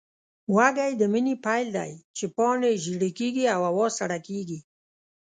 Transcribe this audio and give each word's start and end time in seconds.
وږی 0.55 0.91
د 0.97 1.03
مني 1.13 1.35
پیل 1.45 1.67
دی، 1.77 1.91
چې 2.17 2.25
پاڼې 2.35 2.71
ژېړې 2.83 3.09
کېږي 3.19 3.45
او 3.55 3.61
هوا 3.69 3.87
سړه 3.97 4.17
کېږي. 4.27 4.59